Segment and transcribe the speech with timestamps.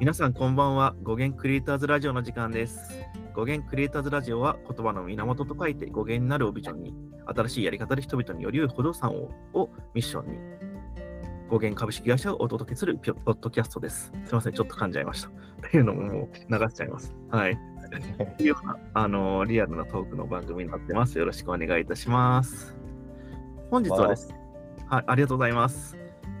[0.00, 0.94] 皆さんこんばんは。
[1.02, 2.90] 語源クリエイターズラジオの時間です。
[3.34, 6.94] 語源クリエイターズラジオは言葉の源と書いて語源になるをビジョンに、
[7.26, 10.38] 新しいやり方で人々により良い不動産ををミッションに、
[11.50, 14.10] 語源株式会社をお届けするピョポッドキャストです。
[14.24, 15.28] すいません、ちょっと噛んじゃいました。
[15.28, 15.32] っ
[15.70, 17.14] ていうのももう流しちゃいます。
[17.30, 17.58] はい。
[18.36, 21.18] というような、あのリアルなトークの番組になってます。
[21.18, 22.74] よろしくお願いいたします。
[23.70, 24.40] 本日はですね、
[24.88, 25.94] はい、ありがとうございます。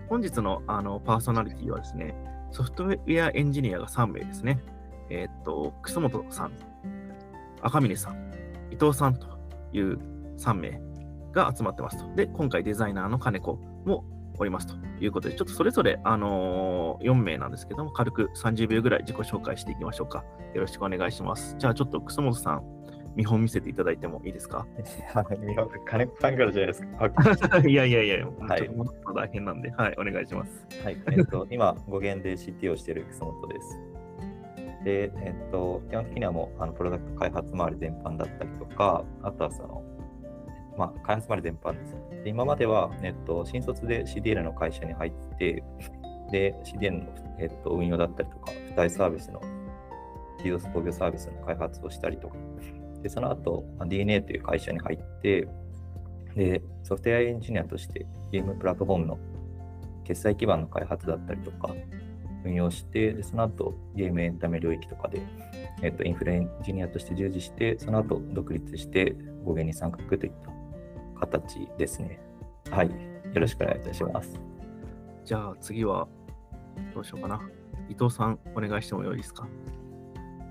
[0.08, 2.14] 本日のあのパーソナリティはですね、
[2.52, 4.60] ソフトウェアエンジニアが3名ですね。
[5.10, 6.52] えーっと、楠本さん、
[7.62, 8.32] 赤嶺さん、
[8.70, 9.26] 伊藤さんと
[9.72, 9.98] いう
[10.38, 10.80] 3名
[11.32, 12.14] が集まってますと。
[12.14, 13.54] で、今回デザイナーの金子
[13.84, 14.04] も
[14.38, 20.24] おりますということで、ちょっとそれぞれ、あのー4名なんですけども、軽く30秒ぐらい自己紹介していきましょうか。
[20.54, 21.56] よろしくお願いします。
[21.58, 22.62] じゃあ、ちょっと楠本さん、
[23.16, 24.66] 見本見せていただいてもいいですか？
[25.14, 27.58] はい、見よう金子さんからじゃないですか。
[27.68, 30.66] いやいやいや、はいもっと大変なんで、はい、お願いします。
[30.84, 33.78] はい、えっと、今、語源で CT をしている楠本です。
[34.84, 39.82] で、えっと、基本的にはもう、あのプロダクト開発周り全般だったりとか、あとはその、
[40.78, 41.96] まあ、開発周り全般です。
[42.24, 45.62] で今までは、えっと、新卒で CDL の会社に入って、
[46.30, 49.40] で、CDL の、えっと、運用だったりとか、付帯サービスの、
[50.42, 52.36] DDoS 工業サービスの開発をしたりとか、
[53.02, 55.48] で、その後、まあ DNA という会社に入って、
[56.34, 59.18] で、ソフトウェアエンジニアとしてゲームプラットフォームの
[60.04, 61.74] 決済基盤の開発だったりとか、
[62.44, 65.20] 運用して、でその後、ゲームエンタメ領域とかで、
[65.82, 69.14] えっと、インフラエンジニアとして従事して、その後、独立して、
[69.44, 70.50] 語源に参画といった
[71.20, 72.20] 形ですね。
[72.70, 72.88] はい。
[72.88, 72.94] よ
[73.34, 74.40] ろしくお願いいたします。
[75.24, 76.08] じゃあ次は、
[76.94, 77.40] どうしようかな。
[77.88, 79.46] 伊藤さん、お願いしてもよいですか？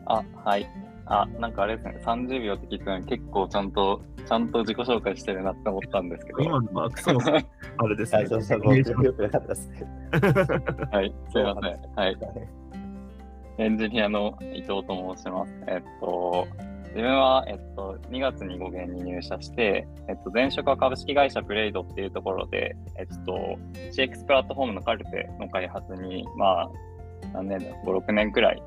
[0.05, 0.67] あ、はい。
[1.09, 6.39] あ、なんかあれですね、30秒って聞いたのに結構ちゃんと、ちゃんと自己紹介してるなって思ったんですけど。
[6.39, 7.35] 今のは楠本さん、
[7.77, 8.25] あれですね。
[8.27, 9.87] そうそう、僕よくなかったですね。
[10.91, 11.79] はい、すいません。
[11.95, 12.17] はい。
[13.57, 15.53] エンジニアの伊藤と申します。
[15.67, 16.47] えっと、
[16.89, 23.57] 自分は、えっと、2月に語源に入社して、えっと、前職は株式会社プレイドっていうところで、えっと、
[23.91, 26.69] CX プラットフォームのカルテの開発に、まあ、
[27.33, 28.63] 何年だ、5、6年くらい、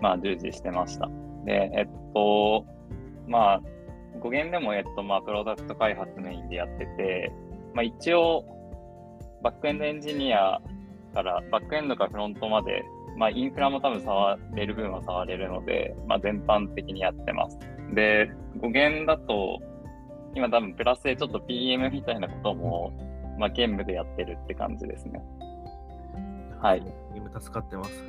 [0.00, 1.08] まあ、従事してました。
[1.44, 2.64] で、えっと、
[3.26, 3.60] まあ、
[4.20, 7.32] 語源でも、えっと、まあ、プロダクト開発メインでやってて、
[7.74, 8.44] まあ、一応、
[9.42, 10.60] バックエンドエンジニア
[11.12, 12.84] から、バックエンドからフロントまで、
[13.16, 17.58] まあ、インフラも多分触れる分は触れるので、まあ、全般的にやってます。
[17.94, 19.60] で、語源だと、
[20.34, 22.92] 今多分プラスでちょっと PM みたいなことも、
[23.38, 25.22] まあ、兼務でやってるって感じですね。
[26.60, 26.82] はい。
[27.14, 28.02] 今助かってます。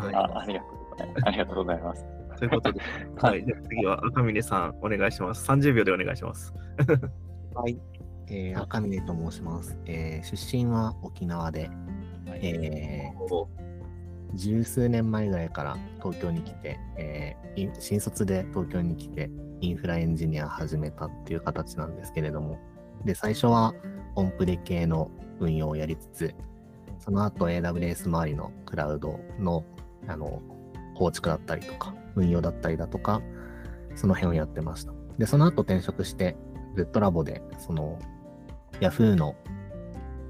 [0.00, 1.26] はいあありがとうございます。
[1.26, 2.15] ありがとうございます。
[2.36, 2.80] ということで、
[3.16, 3.44] はい。
[3.44, 5.48] じゃあ次は赤嶺さん、お願いします。
[5.50, 6.54] 30秒でお願いします。
[7.54, 7.78] はい、
[8.28, 11.70] えー、赤嶺と申します、えー出身は沖縄で、
[12.26, 13.46] えー
[14.34, 19.30] 十数年前ぐらいから東京に来て、えーい新卒で東京に来て
[19.60, 22.58] インフラエンジニア始めたっていう形なんですけれども、
[23.04, 23.72] で、最初は
[24.14, 25.10] オンプレ系の
[25.40, 26.34] 運用をやりつつ、
[26.98, 29.64] その後 AWS 周りのクラウドの
[30.08, 30.42] あの
[30.96, 33.20] 構築だったりとか、運用だったりだとか、
[33.94, 34.92] その辺をやってました。
[35.18, 36.36] で、その後転職して、
[36.74, 37.98] グッドラボで、その、
[38.80, 39.34] Yahoo の、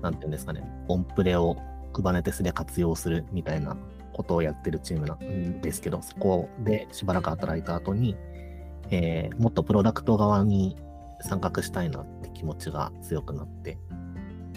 [0.02, 1.56] なんていうんですかね、オンプレを
[1.92, 3.76] Kubernetes で活用するみたいな
[4.12, 8.16] ことをやってるチームなんですけど、そこでしばらく働いた後に、
[8.90, 10.76] えーもっとプロダクト側に
[11.20, 13.78] 参画したいなって気持ちが強くなって、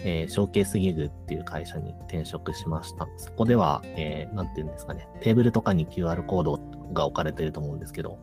[0.04, 3.08] えーショーケースギグっていう会社に転職しました。
[3.18, 6.60] そこでは、えーていうんですかね、テーブルとかに QR コード
[6.94, 8.18] が置かれてると思うんですけど、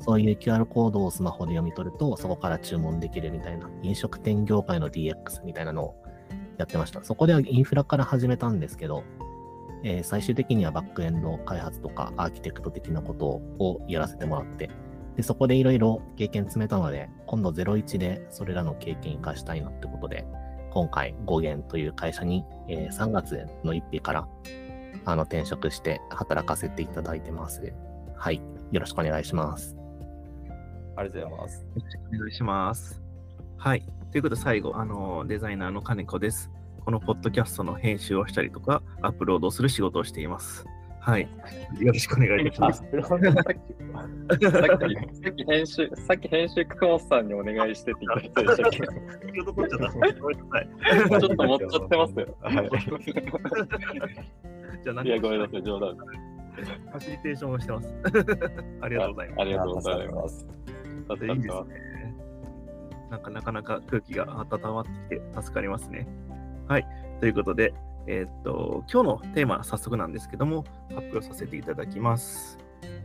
[0.00, 6.02] そういう QR コードをスマホで読み取ると、そこから注文できるみたいな、飲食店業界の DX みたいなのを
[6.58, 7.02] やってました。
[7.04, 9.04] そこではインフラから始めたんですけど、
[9.84, 14.70] えー最終的にはバックエンド開発とかアーキテクト的なことをやらせてもらって、
[15.16, 20.24] でそこでいろいろ経験積めたので、今度01でそれらの経験活かしたいなってことで、
[20.72, 24.28] 今回語源という会社に、えー3月の1日から
[25.04, 27.72] あの転職して働かせていただいてます。
[28.16, 28.40] はい。
[28.70, 29.76] よろしくお願いします。
[30.96, 31.60] ありがとうございます。
[31.60, 33.02] よろしくお願いします。
[33.58, 33.82] はい。
[34.10, 36.50] ということで、最後、あの、デザイナーの金子です。
[36.84, 40.64] このポッドキャストの編集をしたりとか、アップロードをする仕事をしています。
[41.02, 41.22] はい。
[41.80, 44.60] よろしくお願いいたしあます。、さっき、さ
[45.30, 48.94] っき編集、さっき編集、久保さんにお願いしてって言ってたでしたっ
[49.44, 50.68] どちゃったごめんなさい。
[51.08, 52.36] けちょっと持っちゃってますよ。
[52.40, 52.70] はい
[54.84, 55.96] じゃあ何いや、ごめんなさい、冗談。
[55.96, 57.94] ファシリテーションをしてます。
[58.80, 59.40] ありがとうございます。
[59.40, 60.46] ありがとうございます。
[61.10, 62.14] いいですね。
[63.10, 66.06] なんかなかなか空気が温まってきて助かりますね。
[66.68, 66.86] はい。
[67.20, 67.74] ということで、
[68.06, 70.64] えーっと、今日のテーマ、早速なんですけども、
[70.94, 72.58] 発表させていただきます。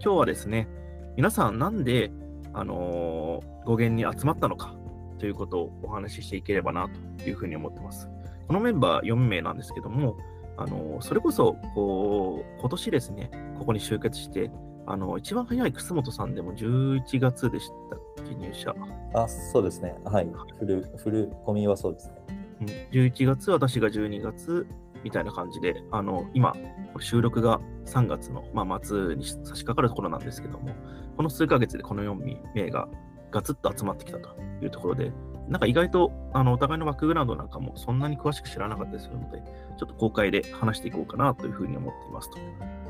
[0.03, 0.67] 今日はですね、
[1.15, 2.11] 皆さんなんで、
[2.53, 4.73] あのー語源に集まったのか
[5.19, 8.09] ということをお話ししていければなというふうに思ってます。
[8.47, 10.15] このメンバー4名なんですけども、
[10.55, 13.29] あのーそれこそ、こう、今年ですね、
[13.59, 14.49] ここに集結して、
[14.85, 18.73] あの一番早い楠本さんでも11月でしたっけ、入社。
[19.13, 19.93] あ、そうですね。
[20.05, 20.27] はい。
[20.59, 22.13] フル、フルコミはそうですね。
[22.61, 24.65] うん11月、私が12月
[25.07, 26.53] みたいな感じで、あの今、
[26.99, 30.75] 収録が3月の、まあ、末に差し掛かるところなんですけども、
[31.15, 32.13] この数ヶ月でこの4
[32.53, 32.89] 名が
[33.31, 35.13] ガツッと集まってきたというところで、
[35.47, 39.41] なんか意外とあのお互いのバックグラウンドなんかもそんなに詳しく知らなかったりするので、
[39.79, 42.41] ちょっと公開で話していこうかなというふうに思っていますとい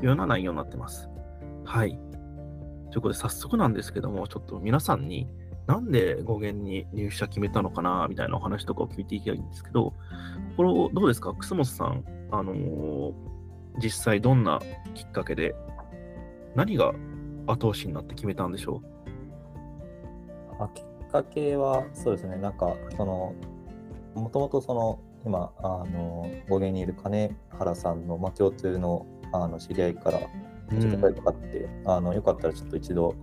[0.02, 1.08] うような内容になってます。
[1.64, 1.90] はい。
[2.90, 5.28] ということで、早速なんですけども、ちょっと皆さんに、
[5.68, 9.92] なんで語源に入社決めたのかなみたいなお話とかを聞いていきたいんですけど、
[10.56, 13.12] これどうですか楠本さん、あのー
[13.80, 14.60] 実際どんな
[14.94, 15.54] きっかけで、
[16.54, 16.92] 何が
[17.46, 18.82] 後押しになって決めたんでしょ
[20.58, 22.36] あきっかけは、そうですね。
[22.36, 23.34] なんか、その、
[24.14, 33.14] もともとその、今、あの、語源にいる金原さんの、まあ、共通のあの知り合いから、うちょっと声かかって、あの、よかったらちょっと一度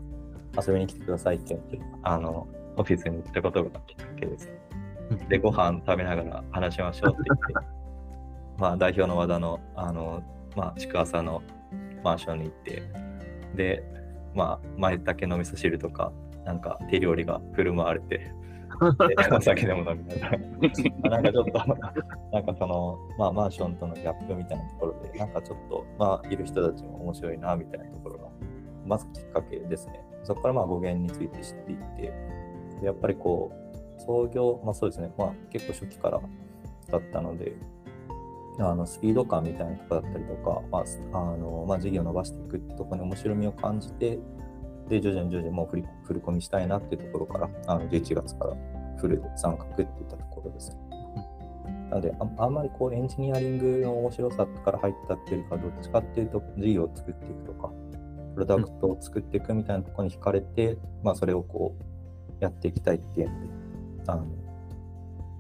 [0.60, 2.48] 遊びに来てくださいって言って、あの、
[2.78, 4.52] オフィスに行ったことがきっかけです。
[5.30, 7.68] で、ご飯食べながら話しましょうって言って、
[8.58, 10.24] まあ、代表の和田の、あの、
[10.56, 11.42] まあ、築浅の
[12.04, 12.84] マンションに行って、
[13.56, 13.84] で、
[14.34, 16.12] まあ、前だけの味噌汁とか、
[16.46, 18.32] なんか手料理が振る舞われて、で
[19.32, 20.46] お酒でも飲みながら、ま
[21.06, 21.52] あなんかちょっと、
[22.32, 28.30] なんかその、まあ、マンションとのギャップみたいなところで、なんかちょっと、まあ、いる人たちも面白いな、みたいなところが、
[28.86, 30.02] まずきっかけですね。
[30.26, 32.14] そこからまあ語源について知っていって、
[32.84, 33.52] やっぱりこ
[33.98, 36.20] う、創業、まあそうですね、まあ結構初期から
[36.92, 37.54] だったので、
[38.60, 40.84] あのスピード感みたいなとこだったりとか、まあ
[41.18, 44.20] あのまあ、事業を伸ばしていくってところに面白みを感じて、
[44.90, 48.56] で、徐々に徐々にもう振り振り込みしたいなっていうところから、あの11月から
[48.98, 50.78] フルで参画っていったところです。
[51.90, 57.72] なのであ、あんまりこうエンジニアリングの面白さから入ったっていうか、どっちかっていうと事業を作っていくとか、
[58.36, 63.48] プロダクトを作っていくみたいなところに惹かれて、まあそれをこうやっていきたいっていうので、
[64.08, 64.28] あの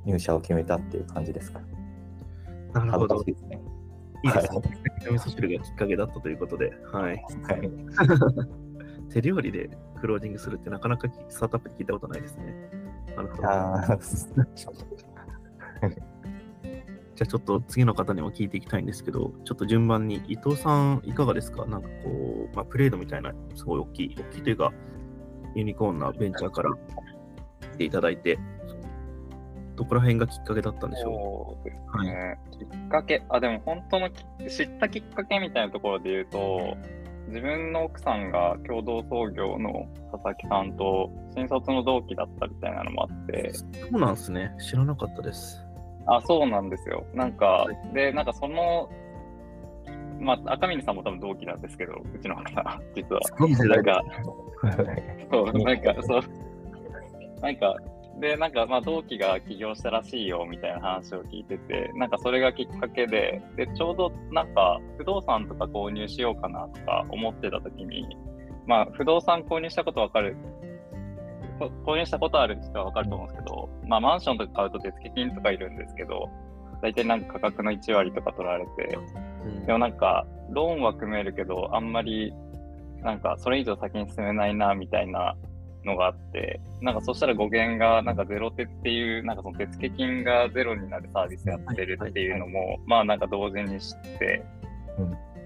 [0.06, 1.59] 入社を決めたっていう感じですか。
[1.59, 3.21] うなるほど。
[3.21, 3.62] いですね。
[4.24, 4.62] いいですねは。
[5.12, 7.24] 味噌汁がきっかけだったということで、はい。
[7.44, 7.71] はい。
[9.13, 9.69] 手料理で
[10.00, 12.56] クロージングするってなかなかスタートアップで聞いたことないですね。
[13.15, 13.48] なるほど。
[17.15, 21.65] じゃあちょっと次の方にも聞いていきたいんですけど、ちょっと順番に伊藤さんいかがですか？
[21.65, 24.73] なんかこう、まあ、プレードみたいなすごい大きい、大きいというか、
[25.56, 26.71] ユニコーンなベンチャーから
[27.73, 28.38] 来ていただいて、
[29.77, 32.07] どこら辺がきっかけだったんでしょそうですうはい。
[32.07, 32.38] ね。
[32.51, 36.75] きっかけ、あ、でも本当のき知ったきっかけみたいなところで言うと、
[37.27, 44.51] 自分の奥さんが共同創業の佐々木さんと新卒の同期だったみたいなのもあって、そうなんですね。
[44.59, 45.64] 知らなかったです。
[46.07, 47.05] あ、そうなんですよ。
[47.13, 48.89] なんか、で、なんかその、
[50.19, 53.21] まあ、赤嶺さんも多分同期なんですけど、うちの方、実は。
[53.67, 54.01] なんか、
[55.31, 56.21] そう、なんか、そう、
[57.41, 57.75] なんか、
[58.19, 68.07] で、なんか、まあ、同期が起業したらしいよ、みたいな話を聞いてて、なんか、それがきっかけで、で、ちょうど、なんか、不動産とか購入しようかなとか思ってた時に、
[68.65, 70.64] まあ、不動産購入したことわかる、こ
[71.59, 76.29] 購入したことある人はわかると思うんですけど、まあ、マンションとか買うと手付金とかいるんですけど、
[76.81, 78.97] 大体なんか価格の1割とか取られて、
[79.65, 82.33] でもなんか、ローンは組めるけど、あんまり、
[83.01, 85.35] なんか、それ以上先に進めないな、みたいな
[85.83, 94.43] のがあって、なんか、そしたら語源が、なんか、ゼロ手っていう、なんか、その手付金がゼロになるサービスやってるっていうのも、まあ、なんか、同時に知って、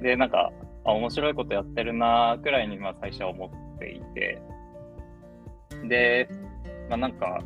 [0.02, 0.52] で、なんか、
[0.86, 4.42] あ、面白いことやってるな、くらいに、まあ、最初は思っていて、
[5.88, 6.30] で、
[6.90, 7.40] まあ、なんか、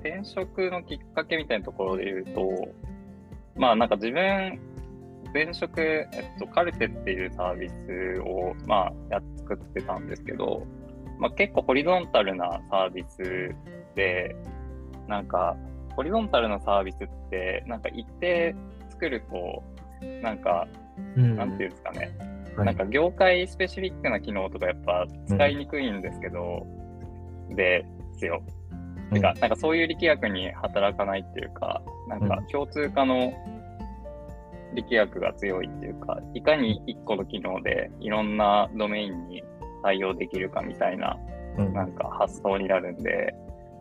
[0.00, 2.68] 転職のきっかけみたいなところで言うと、
[3.56, 4.58] まあ、なんか自分、
[5.32, 10.66] 前職、えっと、カルテっていうサービスを、まあ、やっ作ってたんですけど、
[11.18, 13.54] まあ、結構ホリゾンタルなサービス
[13.94, 14.34] で、
[15.06, 15.56] なんか、
[15.94, 18.54] ホリゾンタルなサービスって、なんか一定
[18.90, 19.62] 作ると、
[20.22, 20.66] なんか、
[21.16, 21.36] うん。
[21.36, 22.16] なんていうんですかね、
[22.56, 22.66] はい。
[22.66, 26.66] なんか業界スペシフィックな機能とかやっぱ使いにくいんですけど、
[27.50, 27.84] で
[28.18, 28.42] すよ。
[29.12, 33.32] てか、なんかそういう力学に働かないっていうか、なんか共通化の
[34.74, 39.42] 力学が強いっていうか、いかに一個の機能でいろんなドメインに
[39.82, 41.16] 対応できるかみたいな、
[41.58, 41.72] うん。
[41.72, 43.34] なんか発想になるんで、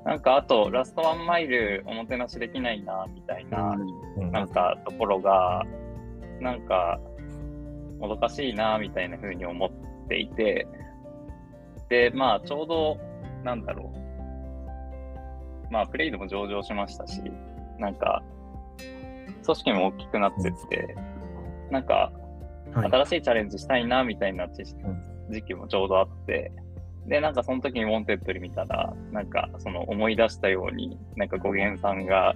[0.06, 3.76] なんかあとラストワンマイルおもてなしできないな、みたいな、
[4.18, 4.32] うん。
[4.32, 5.64] なんかところが、
[6.40, 7.00] なんか、
[8.00, 10.68] もどかしいな、みたいな風に思っていて、
[11.90, 12.98] で、まあ、ちょうど、
[13.44, 13.92] なんだろ
[15.70, 15.74] う。
[15.74, 17.22] まあ、プレイドも上場しましたし、
[17.80, 18.24] なんか、
[19.44, 20.96] 組織も大きくなってって、
[21.72, 22.12] なんか、
[22.74, 22.92] はい。
[22.92, 26.52] 新しいチャレンジしたいな、みたいな時期もちょうどあって、
[27.08, 32.36] で、なんかその時にウォンテッドで見たら、なんかその思い出したように、なんか GOGEN さんが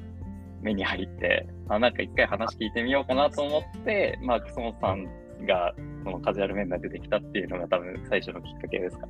[0.62, 5.06] 目に入って、あ、なんか一回話聞いてみようかなと思って、まあ、クソモさん
[5.46, 5.74] が
[6.04, 9.08] そのカジュアル面談出てきたっていうのが多分最初のきっかけですか。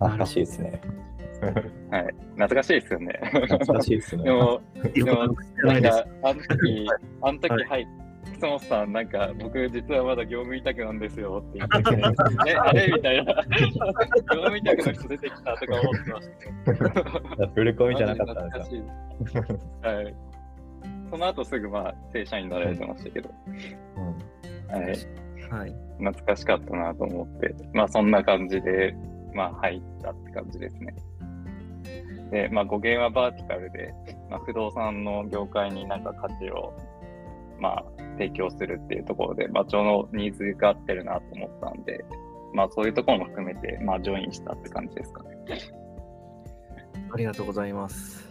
[0.00, 0.80] 懐かしいですね。
[1.90, 2.14] はい。
[2.34, 3.20] 懐かしいですよね。
[3.22, 4.24] 懐かしいですね。
[4.24, 5.26] でも、ででも
[5.64, 6.86] なんか、あの時、
[7.22, 7.88] あの時、はいはい、
[8.40, 12.02] 楠本さん、なんか、僕、実はまだ業務委託なんですよって言ってて、
[12.50, 12.88] え、あれ？
[12.88, 17.46] みたいな、 業務委託の人出てきたとか思ってました。
[17.48, 18.74] フルコミじゃなかったんマです。
[19.82, 20.14] はい。
[21.10, 23.30] その後すぐ、まあ、正社員になられてましたけど、
[23.96, 24.86] うんはい。
[25.50, 25.74] はい。
[25.98, 28.94] 懐かしかったなと思って、まあ、そんな感じで、
[29.34, 30.94] まあ、入ったって感じですね。
[32.30, 33.92] で、まあ、語源はバーティカルで、
[34.30, 36.72] まあ、不動産の業界になんか価値を、
[37.58, 37.84] まあ、
[38.18, 42.04] 提供するっていうところで、場長のニーズが合ってるなと思ったんで、
[42.54, 45.30] まあ、そういうところも含めて、まあ、ジョインしたって感じですかね。
[47.12, 48.30] ありがとうございます。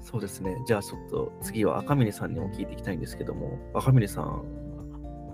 [0.00, 0.56] そうですね。
[0.66, 4.42] じゃあちょっと次は赤嶺さんにも聞いていきたいんですけども、赤嶺さん、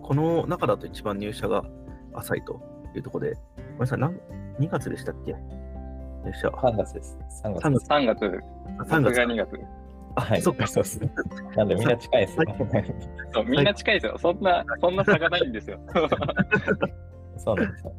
[0.03, 1.65] この中だと一番入社が
[2.13, 2.61] 浅いと
[2.95, 3.99] いうところで、ごめんなさい、
[4.61, 5.33] 2月でしたっけ？
[6.25, 6.49] 入社。
[6.49, 7.19] 3月です。
[7.45, 7.87] 3月3です。
[7.91, 9.61] 3月、3僕月が2月。
[10.19, 10.43] はい。
[10.43, 11.01] そっかそうです。
[11.57, 12.47] なんでみんな近いですね。
[13.35, 14.17] そう、みんな近いですよ。
[14.19, 15.79] そんな、そんな差がないんですよ。
[17.39, 17.93] そうなんですよ。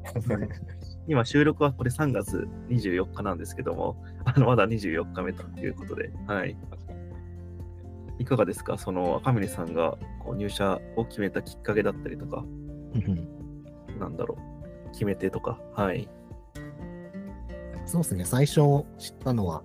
[1.07, 3.95] 今収録はこれ3月24日なんですけども、
[4.25, 6.57] あのまだ24日目ということで、はい。
[8.19, 8.77] いかがですか？
[8.79, 9.95] その赤嶺さんが
[10.25, 12.43] こう入社を決めたきっかけだったりとか、
[13.99, 14.37] なんだろ
[14.87, 16.09] う、決め手とか、はい。
[17.87, 18.55] そうですね、最初
[18.97, 19.63] 知ったのは、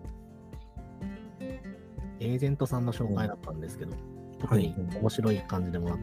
[2.20, 3.96] エージェントさんの紹介だったんですけど、
[4.38, 6.00] 特に面白い感じでもなく、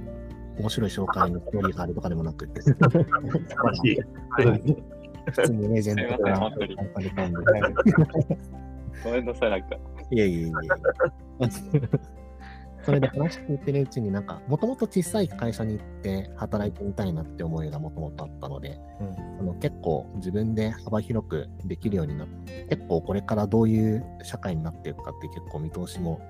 [0.60, 3.06] 面白い紹介のストーリーがあるとかでもなくて、素晴
[3.64, 3.98] らしい。
[5.26, 7.38] 普通にエージェントが紹介されたんで、
[9.04, 9.78] ごめんなさい、なんか。
[10.12, 10.50] いえいえいえ。
[12.84, 18.80] それで話聞いてるうちになんか、もともと小さい会社に行って働いてみたいなって思いがもともとあったので、
[19.38, 26.22] その結構自分で幅広くできるようになって、結構これからどういう社会になっていくかって結構見通しも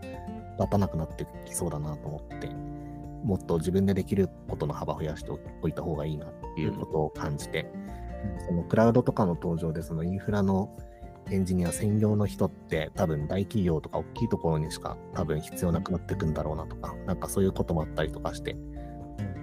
[0.57, 2.49] 立たなくなってきそうだなと思って、
[3.23, 7.71] もっと自分でできることの幅を増やしておいた方がいいなっていうことを感じて、
[8.47, 10.69] そのクラウドとかの登場でそのインフラの
[11.31, 18.55] エンジニア専業の人って多分大企業とか大きいところにしか多分必要なくなっていくんだろうなとか、なんかそういうこともあったりとかして、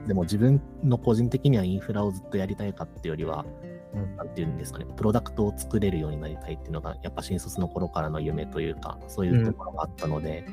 [0.07, 3.45] でも自分の個人的にはインフラをずっとやりたいかっていうよりは、
[3.95, 4.17] うん。
[4.17, 10.47] なんていうんですかね、プロダクトを作れるようになりたいっていうのが、やっぱ新卒の頃からの夢というか、そういうところがあったので、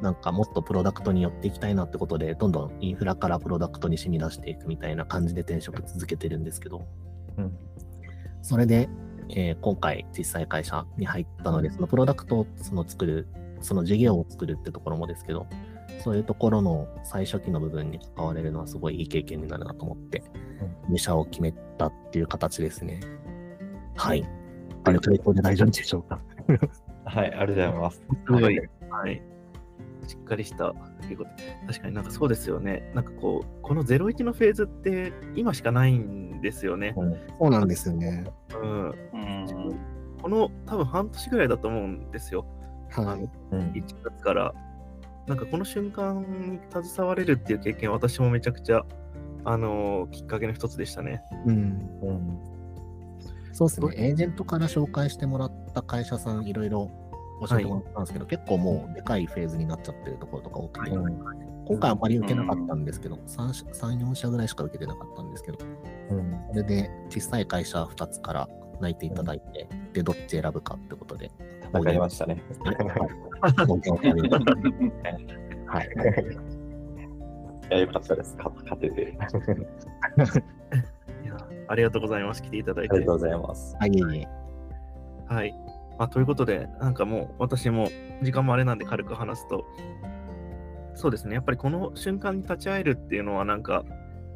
[0.00, 6.86] なんかもっとプロダクトに寄っていきたいなってことで、どんどんインフラからプロダクトに染み出していくみたいな感じで転職続けてるんですけど、
[7.36, 7.56] うん。
[8.42, 8.88] それで、
[9.36, 13.28] えー今回実際会社に入ったので、そのプロダクトをその作る、
[13.60, 15.46] その事業を作るってところもですけど、
[16.02, 20.22] そういうところの最初期の部分に関われるのはすごいいい経験になるなと思って、
[20.88, 23.00] 入社を決めたっていう形ですね。
[23.96, 24.26] はい。
[24.84, 26.18] ある回答で大丈夫でしょうか？
[27.04, 28.02] はい、ありがとうございます。
[28.26, 28.58] すごい、
[28.90, 29.22] はい。
[30.10, 30.74] しっかりした
[31.08, 31.30] いうこと。
[31.68, 32.90] 確かになんかそうですよね。
[32.94, 36.94] なんかこう、この01のフェーズって今しかないんですよね。
[36.96, 38.24] うんそうなんですよね。
[38.60, 38.88] うん。
[38.88, 39.76] うん。
[40.20, 42.44] この多分半年ぐらいだと思うんですよ。
[42.90, 43.30] はい。
[43.52, 44.52] うん1月から。
[45.28, 48.84] なんかこの瞬間に携われるっていう経験、私もめちゃくちゃ、
[49.44, 51.22] あのーきっかけの一つでしたね。
[51.46, 51.54] うん。
[52.02, 52.38] うん
[53.52, 53.88] そうですね。
[54.08, 56.90] エージェントから紹介してもらった会社さん、いろいろ
[57.48, 65.58] 教えてもらったんですけど、結構もうでかいフェーズになっちゃってるところとか多くて、うん今回あんまり受けなかったんですけど、3, 社3、4社ぐらいしか受けてなかったんですけど、
[66.10, 68.48] うんそれで小さい会社2つから
[68.80, 71.30] 内定いただいて、で、どっち選ぶかってことで、
[71.72, 72.42] 戦いましたね。
[75.66, 75.88] はい。
[77.70, 78.36] いや、よかったです。
[78.36, 79.02] 勝勝てて。
[81.24, 81.36] いや
[81.68, 82.42] ありがとうございます。
[82.42, 82.96] 来ていただいて。
[82.96, 83.76] ありがとうございます。
[83.78, 83.92] あ、い。
[85.28, 85.54] はい。
[86.00, 87.90] まあ、ということで、なんかもう私も
[88.22, 89.66] 時間もあれなんで軽く話すと、
[90.94, 93.84] そうですね、やっぱりこの瞬間に立ち会えるっていうのはなんか、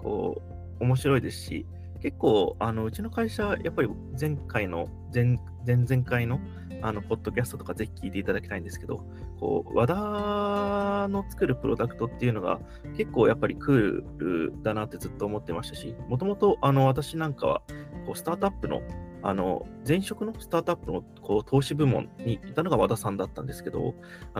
[0.02, 0.42] こ
[0.78, 1.66] う、面白いですし、
[2.02, 3.88] 結構、あのうちの会社、やっぱり
[4.20, 6.38] 前回の、前前々回の
[6.82, 9.02] あの、ポッドキャストとかぜひ聞いていただきたいんですけど、
[9.40, 12.60] こう、和田の作るプロダクトっていうのが
[12.94, 17.62] 結構やっぱりクールだなってずっと思ってましたし、もともとあの私なんかは
[18.04, 18.82] こうスタートアップの
[19.26, 23.94] あの前職のスタートアップのこう投資部門にいたのが和田さんだったんですけど、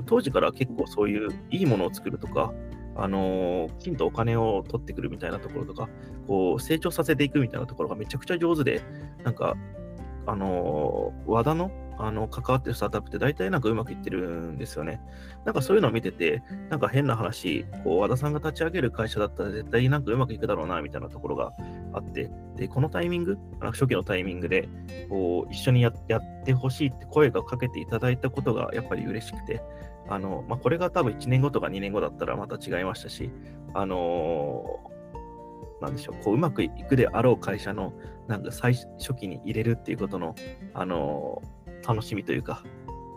[0.05, 2.53] 当時から結構そういういいものを作るとか、
[2.95, 5.88] あのきちんとお金を取ってくるみたいなところとか、
[6.26, 8.83] こう成長させていくみたいなところがめちゃくちゃ上手で、
[9.25, 9.57] なんか、
[10.26, 15.00] あの和田のあの関わってるスタートアップって大体なんかうまくいってるんですよね。
[15.44, 21.52] なんかそういうのを見てて、なんか変な話、こう和田さんが立ち上げる会社だったら絶対なんかうまくいくだろうなみたいなところが
[21.92, 24.68] あって、で、このタイミング、あ初期のタイミングで、
[25.08, 29.62] こう一緒にややってほしいって声がかけていただいたことがやっぱり嬉しくて、
[30.08, 33.30] あのまあ、これが多分1年後とか2年後だったらまた違いましたし、
[33.72, 37.92] あのー、なんでしょう、こううまくいくであろう会社の
[38.26, 40.34] なんか最初期に入れるっていうことの、
[40.74, 42.62] あのー楽しみというか、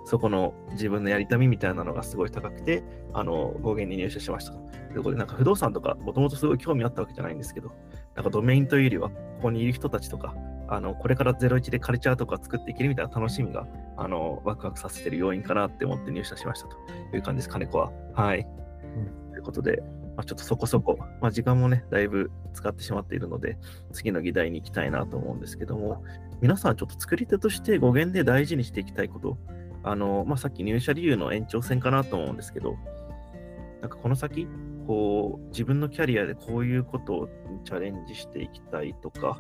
[0.06, 2.84] そこの自分のやりたみみたいなのがすごい高くて、
[3.14, 4.54] あの、語源に入社しました。
[4.94, 7.72] で、これなんか不動産とか、もともとすごい興味あったわけじゃないんですけど、
[8.16, 10.34] なんかドメインというよりは、ここにいる人たちとか、
[10.70, 16.78] あの、これから01でカルチャーとか作っていけるみたいな楽しみが、あの、ワクワクさせてる要因かなって思って入社しましたと
[17.14, 17.92] いう感じです、金子は。
[18.14, 18.48] はい。
[18.96, 19.82] うん、ということで、
[20.18, 23.58] まあ、ちょっとそこそこ、まあ、時間もね、だいぶ使ってしまっているので、
[23.92, 26.04] 次の議題に行きたいなと思うんですけども、
[26.42, 29.38] 皆さんちょっと作り手として語源で大事にしていきたいこと、
[29.84, 32.76] あの、まあ、さっき入社理由の延長線かなと思うんですけど、
[33.82, 34.48] なんかこの先、
[34.86, 37.30] こう、自分のキャリアでこういうことを
[37.64, 39.40] チャレンジしていきたいとか、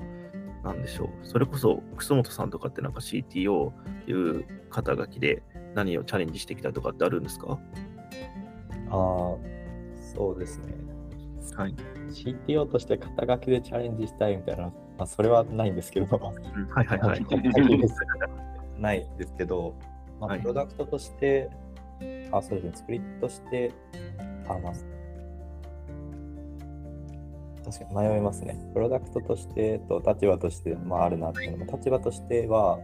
[0.63, 1.09] なんでしょう。
[1.21, 3.71] それこそ、楠本さんとかってなんか CTO
[4.05, 5.43] という肩書きで
[5.75, 7.59] 何をチャレンジしていきたいとかってあるんですか？
[8.89, 9.35] ああ、
[10.15, 10.73] そうですね。
[11.55, 11.75] はい。
[12.09, 17.25] CTO として肩書きでチャレンジしたいみたいな、まあ、それはないんですけど、はいはいはい。
[18.79, 19.75] ないですけど、
[20.19, 21.49] まあ、プロダクトとして、
[21.99, 23.71] はい、あ、そうですね、作りとして、
[24.47, 24.73] あ、まあ、
[27.65, 28.57] 確かに迷いますね。
[28.73, 32.79] プロダクトとしてと立場として、まあ、あるなっていうのも、立場としては、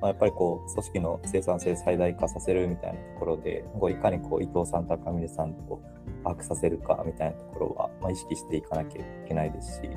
[0.00, 5.82] まあ、やっぱりこう組織の生産性最大化させるみたいなところでこういかにこう伊藤さんと赤嶺さんと
[6.28, 9.90] 把握させるかみたいなところは、まあ、意識していかなきゃいけないですし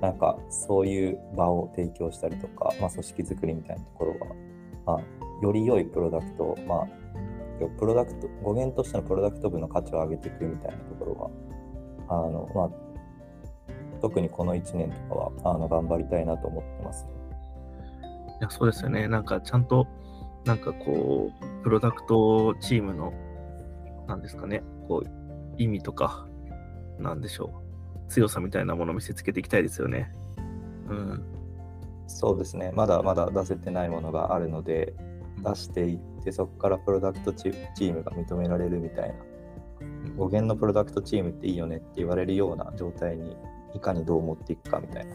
[0.00, 4.12] なんかそういう場を提供したりとか、まあ、組織づくりみたいなところ
[4.86, 6.88] は、まあ、より良いプロダクトまあ
[7.78, 11.30] プロダクト語源としてのプロダクト部の価値を上げていくみたいなところは
[12.08, 12.70] あの、まあ、
[14.00, 17.06] 特にこの1年とかはあの頑張りたいなと思ってます。
[18.40, 19.08] いや、そうですよね。
[19.08, 19.86] なんかちゃんと、
[20.44, 23.12] なんかこう、プロダクトチームの、
[24.06, 25.23] なんですかね、こう、
[25.58, 26.26] 意味とか、
[26.98, 27.62] なんでしょ
[28.06, 30.12] う、強さみたいなものを見せつけていきたいですよね。
[30.88, 31.24] うん。
[32.06, 32.72] そうですね。
[32.74, 34.94] まだまだ出せてないものがあるので、
[35.42, 39.14] 出していって、そこからプロダクトチームが認められるみたいな、
[40.16, 43.36] 語源のプロダクトチームっていいよねって言われるような状態に
[43.74, 45.14] いかにどう持っていくかみたいな。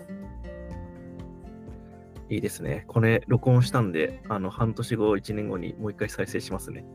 [2.30, 2.84] いいですね。
[2.88, 6.86] これ、録音したんで、あの半年後、1年後にもう一回再生しますね。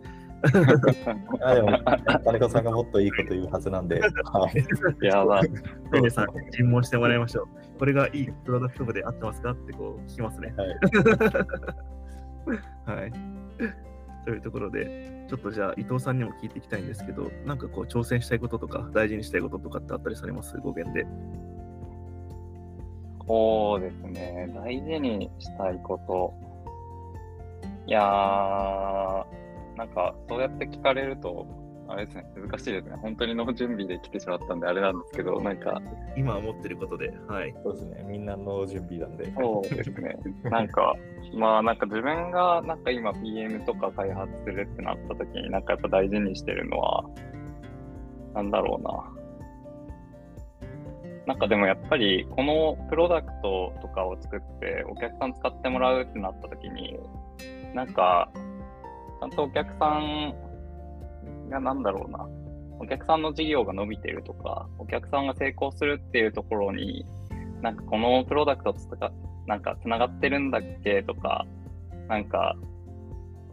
[1.42, 1.78] あでも、
[2.24, 4.00] 金子さんがもっといいこと言うはずなんで。
[5.02, 5.40] やば。
[5.90, 7.78] ペネさん、尋問してもらいましょう。
[7.78, 10.54] これがいいプロダクト部で合ってますかってこう聞きますね。
[10.57, 10.68] はい。
[13.00, 13.12] はい、
[14.26, 20.57] というところで、ちょっとじゃあ伊藤さんにも聞いていきたいんですけど、なんかこう挑戦したいこととか、大事にしたいこととかってあったりされます？
[20.59, 21.07] 語源で。
[23.26, 24.52] そうですね。
[24.54, 26.35] 大事にしたいこと。
[27.87, 29.24] いやー、
[29.77, 31.47] なんか、そうやって聞かれると、
[31.89, 32.97] あれですね、難しいですね。
[32.97, 35.83] 本当にの準備で来てしまったんで、あれなんですけど、なんか。
[36.17, 37.55] 今思ってることで、はい。
[37.63, 39.33] そうですね、みんなの準備なんで。
[39.37, 40.17] そうですね。
[40.45, 40.95] なんか、
[41.37, 47.05] まあ、なんか自分が、なんか今 PM とか開発するってなった時に、なんかやっぱ大事にしてるのは、
[48.35, 49.25] なんだろうな。
[51.27, 56.99] なんかでもやっぱりこのプロダクトとかを作ってお客さん使ってもらうってなった時に
[57.75, 60.35] なんかちゃんとお客さん
[61.50, 62.27] がなんだろうな。
[62.81, 67.07] お客さんの事業が伸びてるとかお客さんが成功するっていうところに
[67.62, 69.12] なんかこのプロダクトつか
[69.46, 71.46] なんかつながってるんだっけとか
[72.09, 72.57] なんか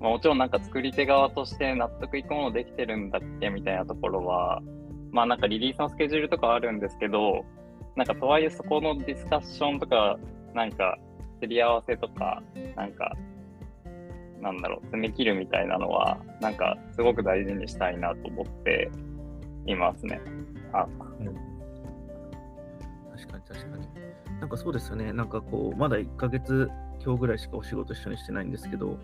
[0.02, 4.62] ま、もちろんなんか作り手側として納得いくものできてるんだっけみたいなところは、
[5.12, 7.46] まあなんかリリースのスケジュールとかあるんですけど、
[7.96, 10.18] なんかとはいえそこのディスカッションとか、
[10.56, 10.98] なんか、
[11.40, 12.42] すり合わせとか、
[12.76, 13.16] なんか、
[14.42, 18.92] なんだろう、詰め切るみたいなのは、なんか、すごく大事にしたいなと思って
[19.66, 20.20] いますね。
[20.74, 20.88] あ、
[21.20, 21.28] うん、
[23.16, 23.88] 確かに確かに。
[24.40, 25.14] なんかそうですよね。
[25.14, 26.70] なんかこう、まだ1ヶ月
[27.04, 28.98] 今日ぐらいしかお仕事一緒にしてないんですけど、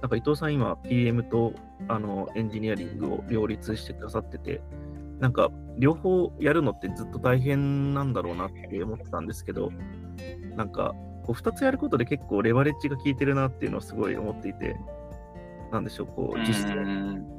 [0.00, 1.54] なんか伊藤さん今 PM と
[1.88, 4.60] あのエンジニアリングを両立してくださってて、
[5.18, 9.72] なんか両方やるのってずっと大変なんだろうなって思ってたんですけど、
[10.56, 10.94] なんか
[11.26, 14.76] こう2つやることで結構レバレッジが効いてるなっていうのをすごい思っていて、
[15.72, 16.76] なんでしょう、こう実装、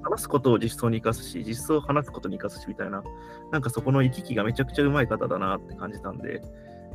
[0.03, 3.03] 話すことを実装に生かすし、実装を話すことに生かすしみたいな、
[3.51, 6.41] なんかそこの行き来がめちゃくちゃうまい方だなって感じたんで、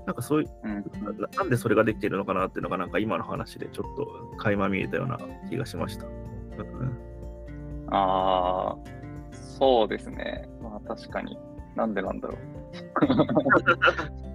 [0.07, 0.85] なんかそういう、うん、
[1.37, 6.07] なんでそれができてるのかなっていうのが、なんか今の話でちょっと垣間見えたような気がしました。
[7.93, 8.77] ああ、
[9.33, 10.49] そうですね。
[10.63, 11.39] まあ確かに。
[11.77, 12.39] なんでなんだろう。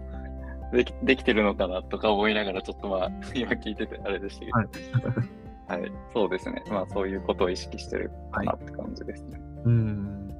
[0.72, 4.58] できできてるのかなとか思いながら、ちょっとまあ、 今聞いててあれでしたけど。
[4.58, 4.68] はい、
[5.82, 6.64] はい、そうですね。
[6.70, 9.38] まあそういうことを意識してるかなって感じですね。
[9.40, 10.28] はい、うん。
[10.28, 10.34] な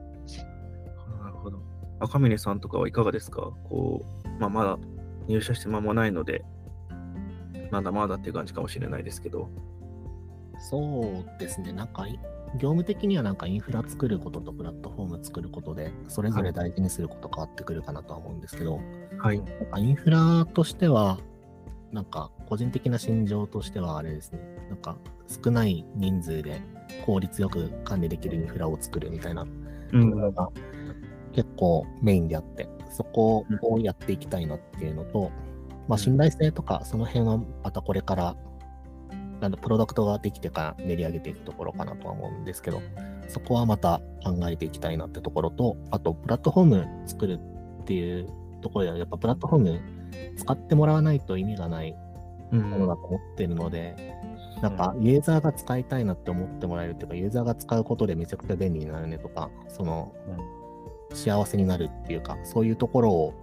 [1.28, 1.60] るほど。
[2.00, 3.52] 赤嶺さんとかはいかがですか？
[3.70, 4.78] こう、まあまだ
[5.28, 6.44] 入社して間もないので、
[7.72, 9.50] まだまだっていう感じかもしれないですけど。
[10.58, 12.08] そうですね、なんか、
[12.58, 18.80] 業務的にはなんかインフラ作ることとプラットフォーム作ることで、それぞれ大事にすること変わってくるかなとは思うんですけど、
[19.20, 19.40] はい。
[19.40, 21.20] なんかインフラとしては、
[21.92, 24.98] なんか個人的な心情としてはあれですね、なんか
[25.28, 26.62] 少ない人数で
[27.06, 29.50] 効率よく管理できるインフラを作るみたいなと
[29.92, 30.50] ころが
[31.34, 35.32] 結構メインであって、そこをやっていきたいなっていうのと、
[35.88, 38.36] まあ、信頼性とか、その辺はまたこれから、
[39.42, 42.82] あのプロダクトができてから練り上げていくところかなとは思うんですけど、
[43.28, 47.40] そこはまた考えていきたいなってところと、あと、プラットフォーム作る
[47.82, 48.30] っていう
[48.66, 49.82] ところでは、やっぱプラットフォーム
[50.38, 51.96] 使ってもらわないと意味がない
[52.52, 53.96] ものだと思ってるので、
[54.56, 54.76] うん、なん。
[54.76, 61.16] か、ユーザーが使いたいなって思ってもらえるっていうか、ユーザーが使うことでめちゃくちゃ便利になるねとか、その、うん。
[61.16, 63.34] 幸せになるっていうか、そういうところを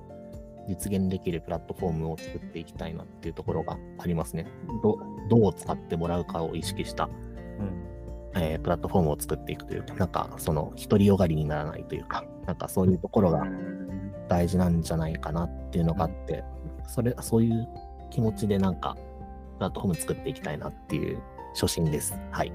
[0.68, 4.46] 実現できるプラットフォームを作っていきたいなっていうところがありますね。
[4.82, 4.98] ど
[5.30, 7.92] どう使ってもらうかを意識した、うん。
[8.34, 13.46] えー、プラットフォームを作っていくというか、なんかその独りよがりにならないというか、なんかそういうところが
[14.32, 16.42] 大事なんじゃないかなっていうのがあって、
[16.88, 17.68] それそういう
[18.10, 18.96] 気持ちでなんか
[19.58, 21.20] プラットフォーム作っていきたいなっていう
[21.54, 22.18] 初心です。
[22.30, 22.52] はい。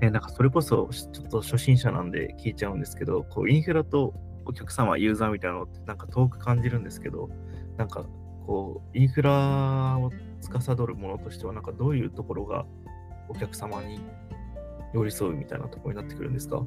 [0.00, 4.14] えなんかそれこそちょっと初心者なんで聞いちゃうんですけど、こうインフラと
[4.46, 7.28] お客様、ユーザーみたいなのってなんか遠く感じるんですけど、
[7.76, 8.06] なんか
[8.46, 12.64] こう、インフラを司るものとしては、なんかどういうところが
[13.28, 14.00] お客様に
[14.94, 16.62] 寄り添うみたいなところになってくるんですか？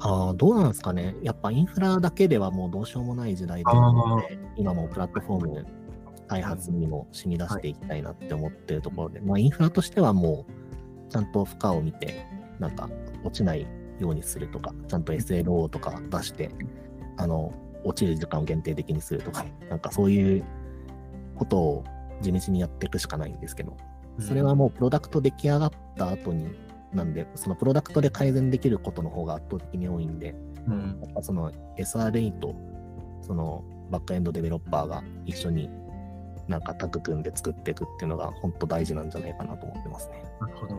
[0.00, 1.14] あどうなんですかね。
[1.22, 3.70] やっぱインフラだけではもうどうしようもない時代で、
[4.56, 5.66] 今もプラットフォーム
[6.28, 12.24] 開発にも染み出していきたいなって思ってるところで、はい、まあインフラとしてはもうちゃんと負荷を見て、
[12.58, 12.88] なんか
[13.24, 13.66] 落ちない
[13.98, 16.50] ようにするとか、ちゃんと SLO とか出して、
[17.16, 17.52] あの、
[17.84, 20.44] 落ちる時間を限定的にするとか、 なんかそういう
[21.36, 21.84] ことを
[22.22, 23.76] 地道にやっていくしかないんですけど、
[24.18, 26.48] それはもうプロダクト出来上がった後に、
[26.92, 30.34] なんで、そのプロダクトで改善できることの方が圧倒的に多いんで、
[30.66, 32.54] うん、やっぱその SRE と
[33.22, 35.70] そのバックエンドデベロッパーが一緒に
[36.48, 40.24] なんかタッグ組んで作っていくっていうのが本当大事なんじゃないかなと思ってますね。
[40.40, 40.74] なるほど。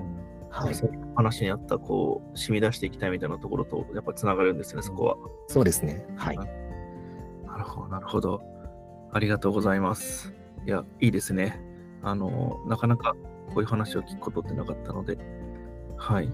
[0.49, 0.75] はい、
[1.15, 5.15] 話にあったこう染み出していきたいみたいなところとやっぱつながるんですね、そこは。
[5.47, 6.05] そうですね。
[6.17, 6.37] はい。
[6.37, 8.41] なるほど、なるほど。
[9.13, 10.33] ありがとうございます。
[10.65, 11.61] いや、いいですね。
[12.03, 13.15] あの、なかなか
[13.47, 15.17] こういう話を聞くことってなかったので、
[16.01, 16.29] はい。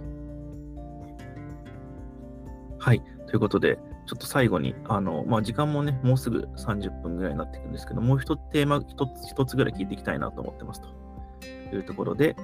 [2.80, 3.02] はい。
[3.28, 12.38] ということで、ちょっと最後に、あの、まあ、時間もね、もうすぐ30分ぐらいになっていくんですけど、もう一テーマ、一つ、一つぐらい聞いていきたいなと思ってますというところで、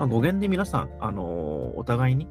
[0.00, 2.26] まあ、語源で皆さん、あの、お互いに、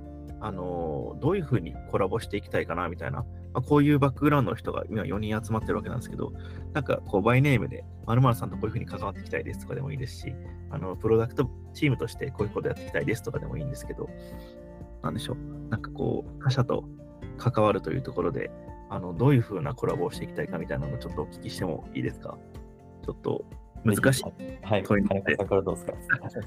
[0.46, 6.34] あのー、どういうふうにコラボしていきたいかなみたいな、まあ、こういうバックグラウンドの人が今4人集まってるわけなんですけど、
[6.74, 10.36] なんかこうバイネームで、まるさんとこういうふうに関わっていきたいですとかでもいいですし、
[10.70, 14.08] あのプロダクトチームとしてこういうことやっていきたいですとかでもいいんですけど、
[15.02, 15.38] なんでしょう、
[15.72, 16.86] なんかこう、他者と
[17.40, 18.52] 関わるというところで、
[18.92, 22.38] あのどういうふうなコラボをしていきたいかみたいなのをちょっとお聞きしてもいいですか？
[23.04, 23.46] ちょっと
[23.84, 24.24] 難しい。
[24.64, 25.94] はい、金子さんからどうですか？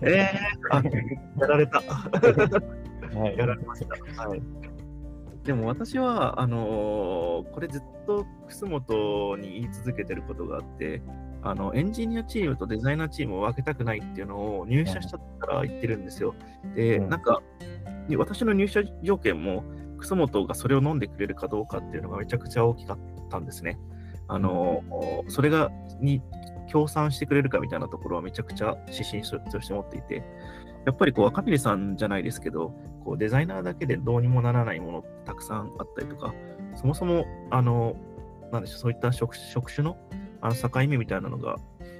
[0.02, 0.82] えー、あ、
[1.40, 1.82] やられた。
[3.14, 4.22] はい、やられました。
[4.26, 4.42] はい。
[5.44, 11.02] でも私は、あのー、これずっと楠本に言い続けてることがあって、
[11.42, 16.34] あのエンジニアチームとデザイナーチームを分けたくないっていうのを入社したから言ってるんですよ。
[16.74, 17.40] で、なんか、
[18.16, 19.64] 私の入社条件も、
[19.98, 22.98] 楠本がそれを飲んでくれるかどうかっていうのがめちゃくちゃ大きかっ
[23.30, 23.78] たんですね。
[24.28, 24.84] あの
[25.28, 26.22] それがに
[26.68, 30.22] 協賛してくれるかみたいなところはめちゃくちゃ指針として持っていて、
[30.88, 32.72] やっぱりこう赤嶺さんじゃないですけど、
[33.04, 36.32] こうデザイナーだけでどうにもならないものたくさんあったりとか、
[36.76, 37.94] そもそも、あの、
[38.50, 39.98] なんでしょう、そういった職職種の
[40.40, 41.56] あの境目みたいなのが、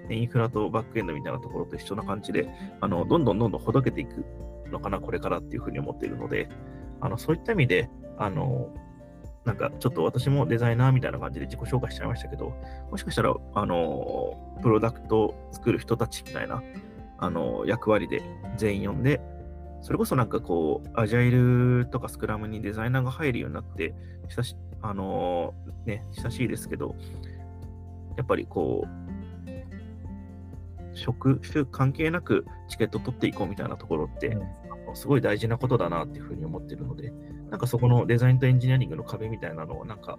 [0.09, 2.49] インフラとバックエンドみたいなところと一緒な感じで、
[2.81, 4.25] あのどんどんどんどんほどけていく
[4.71, 6.49] のかな、これからっていうふうに思っているので、
[7.03, 8.71] あのそういった意味で、あの
[9.45, 12.55] なんかちょっと私もデザイナーみたいな感じで自己紹介しちゃいましたけど、
[12.91, 16.63] もしかしたら、あの、プロダクトを作る人たちみたいな、
[17.19, 18.23] あの、役割で
[18.57, 19.21] 全員呼んで、
[19.83, 23.95] それこそなんかこう、アジャイルとかスクラムにデザイナーが入るようになって、
[24.29, 25.55] 親しあの
[25.87, 26.95] ね、親しいですけど、
[28.17, 28.99] やっぱりこう、
[30.97, 34.37] 職種関係なくチケット取っていこうみたいなところって、
[34.95, 37.13] すごい大事なことだなっていうふうに思ってるので、
[37.51, 40.19] なんかそこのデザインとエンジニアリングの壁みたいなのをなんか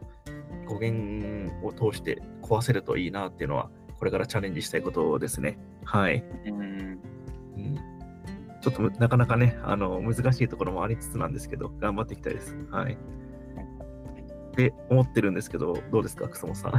[0.67, 5.59] 語源を通して壊せるといいなっていうのは、これからチャレンジしたいことですね。
[5.83, 6.23] はい。
[6.45, 6.99] うんうん
[8.61, 12.57] ちょっとむなかなかね、あの難しいところもありつつなんですけど、頑張っていきたいです。
[12.69, 12.93] はい。
[12.93, 12.97] っ
[14.53, 16.73] て思ってるんですけど、どうですか、楠本さん？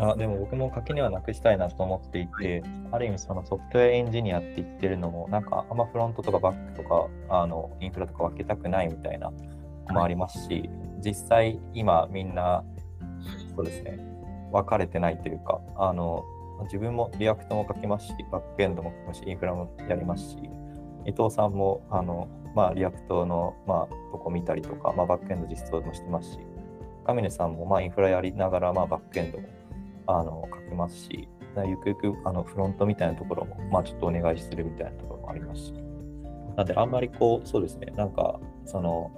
[0.00, 2.62] あでも僕も垣根はなくしたいなと思っていて、
[2.92, 9.32] ある意味そのソフトウェアエンジニアって言ってるのも、なんかあんまフロントとかバックとかあのインフラとか分けたくないみたいな
[9.88, 10.70] のもありますし、
[11.04, 12.62] 実際今みんな
[13.56, 13.98] そうですね、
[14.52, 16.24] 分かれてないというか、あの
[16.64, 20.38] 自分も React も書きますし、バックエンドも書きますし、インフラもやりますし、
[21.06, 26.38] 伊藤さんもあの、まあ、 React の、まあ、とこ見たりとか、まあ、バックエンド実装もしてますし、
[27.06, 29.48] 上根さんも、まあ、インフラやりながら、まあ、バックエンドも
[30.06, 31.28] あの書きますし、
[31.66, 35.72] ゆくゆくあのフロントみたいなところも、まあ、ちょっとお願いするみたいなところもありますし、
[36.56, 39.10] なんで、あんまりこう、そうですね、なんか、その、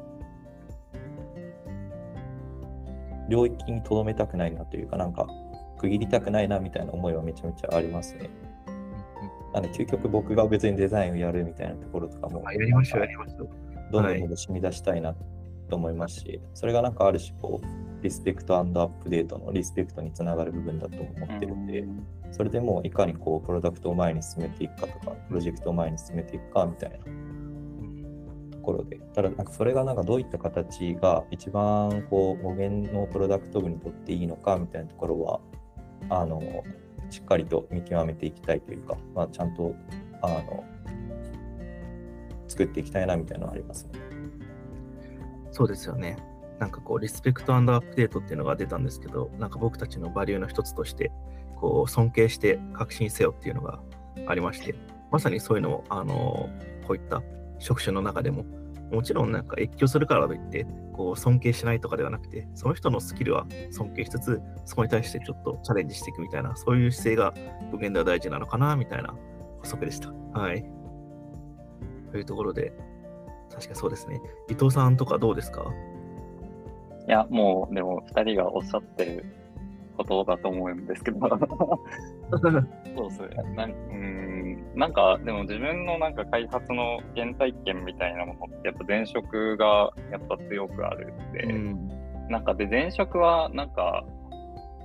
[3.30, 5.26] 領域にとどめたくないなというか、なんか、
[5.78, 8.28] 区切りたくないなみたいな思いはめちゃめちゃありますね。
[9.54, 13.48] なんで、究極僕が別にデザインをやるみたいなところとかも、あやりましょう、やりましょう。
[13.92, 15.14] どんどんどんどん染み出したいな
[15.68, 21.84] と思いますし、それがなんかある種こう、リスペクトアップデートのリスペクトにつながる部分だと思ってるんで、
[22.32, 27.10] それでもういかにこう、プロダクトを前に進めていくかとか、プロジェクトを前に進めていくかみたいなと
[28.60, 35.40] ころで、ただなんかそれがなんかどういった形が一番こう、語源のプロダクト部にとっていいのかみたいなところは、
[36.08, 36.40] あの、
[37.10, 39.74] しっかりと見極めていきたいというか、まあ、ちゃんと、
[40.22, 40.64] あの、
[42.48, 43.92] 作っていきたいなみたいなのはありますね。
[45.50, 46.16] そうですよね。
[46.58, 51.10] なんかこう、リスペクトアップデートっていうのが出たんですけど、なんか僕たちのバリューの一つとして、
[51.56, 53.80] こう、尊敬して革新せよっていうのが
[54.26, 54.74] ありまして、
[55.10, 56.50] まさにそういうのを、あの、
[56.86, 57.22] こういった
[57.60, 58.44] 職種の中でも、
[58.90, 67.32] もちろんなんか越境するからといって、こう、尊敬しないとかではなくて、その人のスキルは尊敬しつつ、そこに対してちょっとチャレンジしていくみたいな、そういう姿勢が
[67.70, 69.14] 無限では大事なのかな、みたいな
[69.60, 70.10] 補足でした。
[70.32, 70.64] はい。
[72.10, 72.72] というところで、
[73.52, 74.20] 確かそうですね。
[74.48, 75.64] 伊藤さんとかどうですか？
[77.08, 79.24] いや、もう、でも、二人がおっしゃってる
[79.96, 83.28] ことだと思うんですけど、 そうですね。
[83.54, 91.88] なんうんなんか、でも自分のなんか開発の原体験みたいなものって、やっぱ前職がやっぱ強くあるんで、うん
[92.30, 94.04] なんかで、前職はなんか、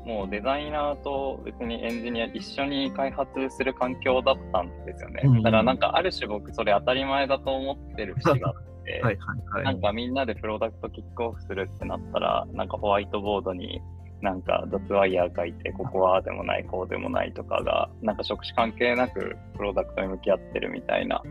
[0.06, 5.22] もうデザイナーと別にエンジニア一緒に開発する環境だったんですよね。
[5.24, 9.18] うんだからなんかある種僕それ当たり前だと思ってる節があって、はい。
[9.64, 13.82] ないんかみんなでプロダクトキックオフするってなったら、なんかホワイトボードに
[14.22, 21.22] なんかドットワイヤー書いて、ここはでもない、こうでもないとかが、なんか職種関係なくプロダクトに向き合ってるみたいな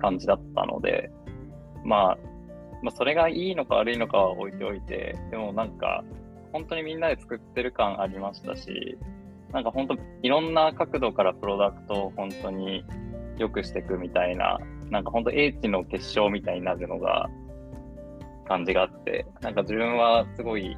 [0.00, 1.10] 感じだったので、
[1.84, 2.18] まあ、
[2.82, 6.02] まあ、それがいいのか悪いのかは置いておいて、でもなんか、
[6.52, 8.98] 本当にみんなで作ってる感ありましたし、
[9.52, 12.84] なんか本当、いろんな角度からプロダクトを本当に
[13.36, 14.58] 良くしていくみたいな、
[14.90, 17.28] なんか本当英知の結晶みたいになるのが
[18.48, 20.76] 感じがあって、なんか自分はすごい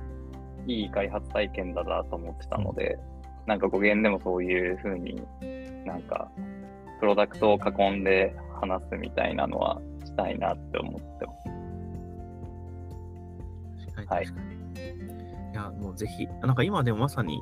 [0.67, 2.99] いい開発体験だなと思ってたので、
[3.47, 5.23] なんか語源でもそういう風に
[5.85, 6.31] なんか
[7.01, 11.33] プロダクトを囲んで話すみたいなのはしたいなって思ってま
[14.07, 14.07] す。
[14.09, 14.25] はい。
[14.25, 17.41] いや、もうぜひ、なんか今でもまさに、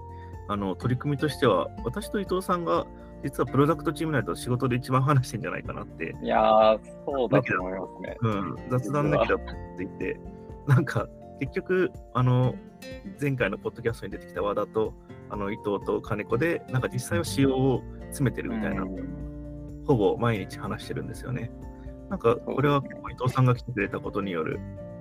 [0.49, 2.87] あの、取り組みとしては、私と伊藤さんが、
[3.23, 8.17] 実はプロダクトチーム内と仕事で一番話してんじゃないかなって、いやー、そうだと思いますね。
[8.23, 9.45] うん、雑談だけだって
[9.79, 10.19] 言って、
[10.67, 11.07] なんか、
[11.41, 12.55] 結局、あの、
[13.21, 14.95] 前回のポッドキャストに出てきた和田と、
[15.31, 19.31] あの、伊藤と金子で、なんか実際は仕様を詰めてるみたいな、うん
[19.87, 21.51] ほぼ毎日話してるんですよね。
[22.11, 24.61] なんか、これは伊藤さんが来てくれたことによる、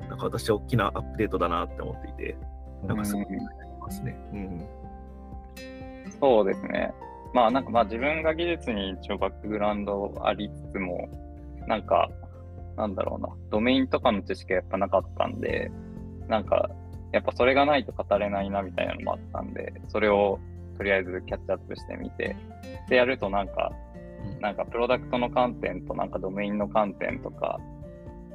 [0.10, 2.36] なんか私は大きなアップデートだなって思っていて、
[2.88, 3.34] なんかすごく
[3.80, 4.18] ますね。
[4.34, 4.68] うん。
[6.20, 6.92] そうですね。
[7.34, 11.08] まあなんかまあ自分が技術に一応バックグラウンドありつつも、
[11.68, 12.10] なんか、
[12.76, 15.72] なんだろうな、ドメインとかの知識がやっぱなかったんで、
[16.30, 16.70] なんか、
[17.12, 20.40] やっぱそれがないと語れないなみたいなのもあったんで、それを
[20.78, 22.36] とりあえずキャッチアップしてみて、
[22.88, 23.72] でやるとなんか、
[24.40, 27.60] なんかプロダクトの観点となんかドメインの観点とか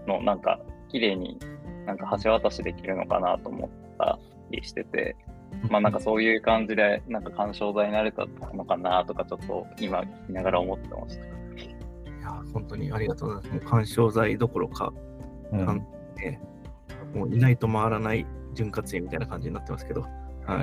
[0.07, 1.39] のなんか綺麗に
[1.87, 4.19] なんか橋渡しできるのかなと思った
[4.51, 5.17] りしてて、
[5.71, 11.25] まあなんかそういう感じでなんか干渉剤になれたのかなとかちょっと今聞きながら思ってました。
[11.25, 11.29] い
[12.23, 13.65] や、本当にありがとうございます。
[13.65, 14.93] もう干渉剤どころか、
[15.53, 16.41] うんなんね
[17.15, 20.09] もういないと回らない潤滑油みたいな感じになってますけど、は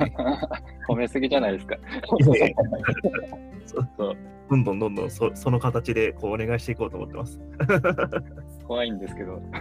[0.06, 0.14] い。
[0.90, 1.76] 褒めすぎじゃないですか。
[2.18, 4.18] そうそう
[4.50, 7.40] どんどんどんどんそその形でこうお願いしていこうと思ってます。
[8.68, 9.42] 怖いんですけど。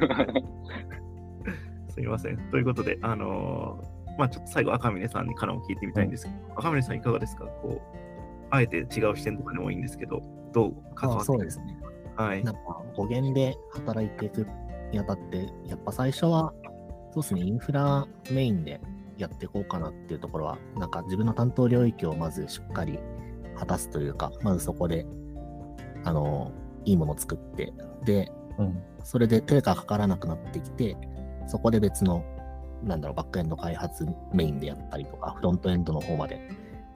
[1.90, 2.36] すみません。
[2.50, 7.46] ということで、あのーまあちょっと最後、赤嶺さんにからも聞いてみたいんですけど、赤嶺さんいかがですか？
[7.62, 7.96] こう、
[8.50, 10.20] あえて違う視点とかでもいいんですけど、
[10.52, 11.78] どう関わあってそうですね。
[12.16, 12.54] はいなん。
[12.54, 12.60] か
[12.96, 14.46] 語源で働いていく
[14.92, 16.52] にあたって、やっぱ最初は、
[17.12, 18.80] そうですね、インフラメインで
[19.18, 22.98] やっていこうかなっていうところは、なんか自分の担当領域をまずしっかり
[23.56, 25.06] 果たすというか、まずそこで、
[26.04, 26.52] あの、
[26.84, 27.72] いいものを作って、
[28.04, 30.96] で、うんそれで手がかからなくなってきて、
[31.46, 32.24] そこで別の、
[32.84, 36.38] なんだろう、バックエンド開発メインでやったりとか、フロントエンドの方まで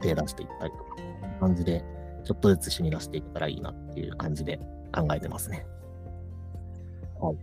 [0.01, 0.97] 手出していったりとか、
[1.41, 1.85] 感じで、
[2.25, 4.59] ちょっとずつ染み出していけたらいいなっていう感じで
[4.95, 5.67] 考えてますね。
[7.21, 7.37] はい。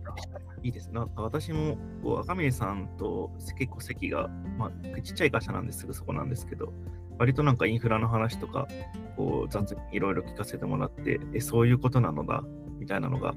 [0.62, 0.94] いいですね。
[0.94, 6.72] なんか私もこう赤嶺さんと結構席が、まあ、ちっちゃい会社なんですぐそこなんですけど、
[7.18, 8.68] 割となんかインフラの話とか、
[9.16, 12.42] こう雑にいろいろ聞かせてもらって、え、そういうことなのだ
[12.78, 13.34] みたいなのが、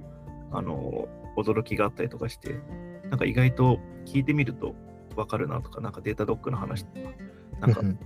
[0.51, 1.07] あの、
[1.37, 2.59] 驚きがあったりとかして、
[3.09, 4.75] なんか意外と聞いてみると
[5.15, 7.09] 分かるなとか、なんかデータドックの話とか、
[7.59, 7.99] なんかうん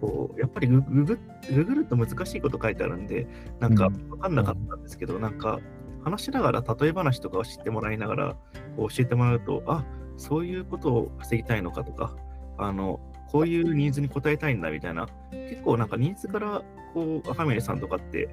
[0.00, 1.18] こうやっぱりグググ
[1.54, 3.26] ググると難しいこと書いてあるんで、
[3.60, 5.58] なんかうん分かんなかったんですけど、なんか
[6.06, 8.36] 話しながら、例え話とかを知ってもらいながら、
[8.76, 9.84] こう教えてもらうと、あ
[10.16, 12.14] そういうことを防ぎたいのかとか、
[12.58, 13.00] あの
[13.32, 15.08] こういうニーズに応えたいんだみたいな、
[15.50, 16.62] 結構なんかニーズから、
[16.94, 18.26] こう、赤嶺さんとかって、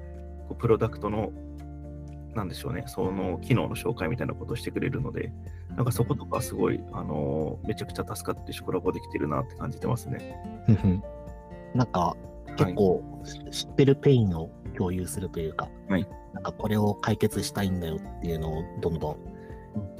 [0.48, 1.32] こうプロダクトの、
[2.36, 5.32] なんでしょうね、その機能の紹介みたいなことをしてくれるので、
[5.70, 10.36] なんかそことかすごい、あのめちゃくちゃ助かって、コラボできてるなって感じてますね。
[11.74, 12.16] なんか、
[12.56, 13.02] 結構、
[13.50, 16.06] 知ってるペインを共有するというか、はい。
[16.32, 19.16] なんかこれを解決したいんだよっていうのをどんどん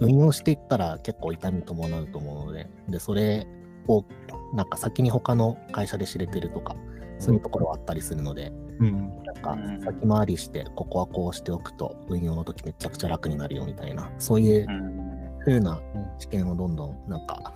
[0.01, 3.47] 運用していったら結構痛み伴うと思うので、で、それ
[3.89, 4.05] を
[4.53, 6.77] なんか先に他の会社で知れてるとか、
[7.19, 9.23] そういうところはあったりするので、うん。
[9.25, 9.81] なんかうん。
[9.81, 15.05] 先回りして、ここはこうしておくと運用の時めちゃくちゃ楽になるよみたいな、そういううん。
[15.41, 15.81] 風な
[16.19, 17.53] 知見をどんどんなんか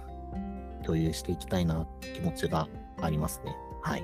[0.84, 2.68] 共有していきたいなって気持ちが
[3.00, 3.56] ありますね。
[3.82, 4.02] はい。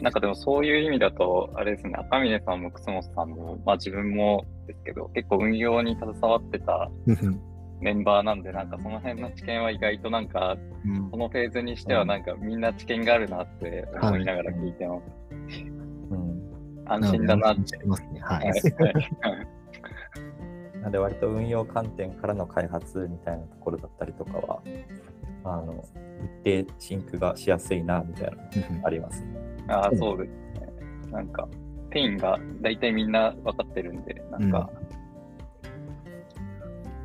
[0.00, 6.90] なんかでもそういう意味だと、あれですね、赤嶺さんも楠本さんも、まあ自分もですけど、結構運用に携わってた
[7.80, 15.02] メンバーなんで、なんかその辺の知見は意外となんか、うんこのフェーズにしてはなんかみんな知見があるなって思いながら聞いてます。
[16.10, 16.42] うん
[16.86, 17.66] 安心だなって。
[17.68, 18.20] してますね。
[18.20, 18.52] ははいい。
[20.82, 24.60] なんで割と運用観点からの開発みたいなところだったりとかは、
[25.44, 25.84] あの、
[26.42, 28.36] 一定シンクがしやすいなみたいな
[28.78, 29.24] のあります。
[29.68, 30.66] ああ、そうですね。
[31.10, 31.48] なんか、
[31.90, 34.70] ペインが大体みんな分かってるんで、なんか、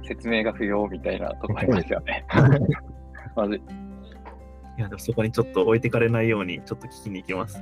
[0.03, 2.25] 説明が不要みたいなとこありますよね。
[3.35, 3.57] まずい。
[4.77, 7.61] いや、でもそこにちょっと置いてかれないように、ちょっと聞きに行きます。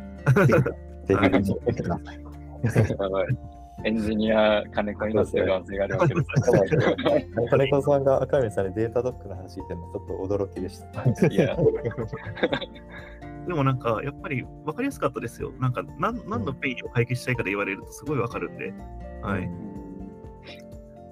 [1.05, 1.99] ぜひ、はい、見てくだ
[2.69, 2.89] さい。
[2.89, 3.27] やばい
[3.83, 6.27] エンジニア金子になってる可能性があるわけです。
[7.49, 11.27] 金子さんが赤嶺さんに Datadog の話っていうのはちょっと驚きでした。
[11.27, 11.55] いや、
[13.47, 15.51] でもなんか、やっぱり分かりやすかったですよ。
[15.59, 18.73] なんか、何何のペインを解決したいかで言われるとすごい分かるんで、
[19.21, 19.47] はい。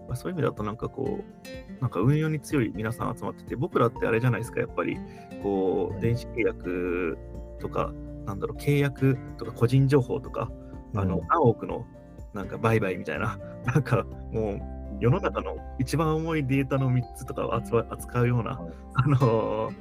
[0.08, 4.98] まあ、そういう意味だとなんかこう、なんか運用に強い皆さん集まってて、僕らってあれじゃないですか、やっぱり、
[5.42, 7.18] こう、電子契約
[7.60, 7.92] とか、
[8.26, 10.52] なんだろう、契約とか個人情報とか、
[10.96, 11.86] あの、うん何億の
[12.34, 14.60] なんか売買みたいな、 なんかもう、
[15.00, 18.62] 世の中の一番重いデータの3つとかを扱扱うような、
[18.96, 19.72] あの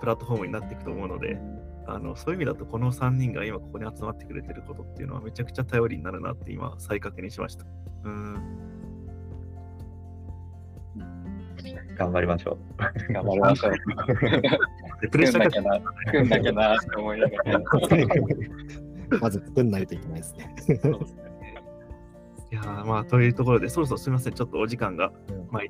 [0.00, 1.38] プラットフォームになっていくと思うので、
[1.86, 7.64] あのそういう意味だとこの3人が今ここに集まってくれてることっていうのはめちゃくちゃ頼りになるなって今再確認しました。
[8.04, 8.66] うん。
[11.96, 12.58] 頑張りましょ
[13.10, 13.72] 頑張りましょう。
[15.00, 17.60] でプレッシャーか作んなきゃな、作んなきゃなって思いながら。
[19.20, 20.54] まず作んないといけないですね。
[22.52, 25.32] いやーまあというところでそろそろすみませんちょっとお時間がう。
[25.32, 25.62] うんまあ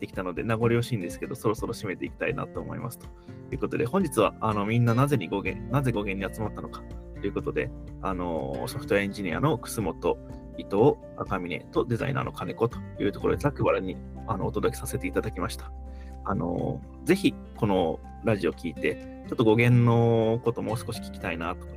[0.00, 3.06] できたので名残惜しいんですけどそろそろ締めていきたいなと思いますと。
[3.52, 6.82] いうことで本日はあのみんななぜに語源なぜ語源に集まったのか。
[7.20, 7.70] ということで
[8.02, 10.18] あのソフトウェアエンジニアの楠本
[10.58, 15.72] 伊藤赤嶺とデザイナーの金子というところでざっくばらんにあのお届けさせていただきました。
[16.24, 21.72] あのぜひこのラジオ聞いてちょっと GOGENのこともう少し聞きたいなとか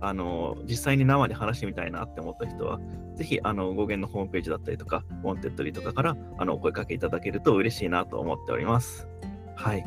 [0.00, 2.80] あの実際に生で話してみたいなって思った人は、
[3.16, 9.08] ぜひあの GOGENのホームページだったりとか、 Wantedly とかからあのお声かけいただけると嬉しいなと思っております。
[9.56, 9.82] はい。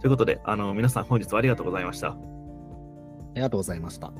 [0.00, 2.08] ということで、あの皆さん本日はありがとうございました。
[2.08, 2.16] あ
[3.34, 4.12] りがとうございました。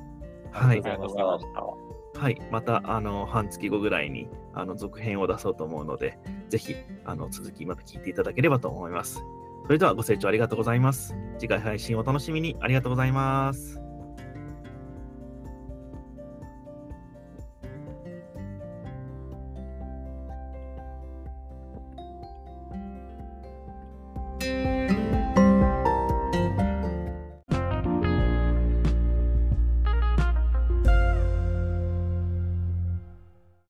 [0.53, 2.21] はいありがとうございました。
[2.21, 6.19] はい、またあの半月後ぐらいにあの続編を出そうと思うので、
[6.49, 6.75] ぜひ
[7.05, 9.23] あの続きまた聞いていただければと思います。
[9.65, 11.15] それではご清聴ありがとうございます。
[11.39, 13.80] 次回配信をお楽しみにありがとうございます。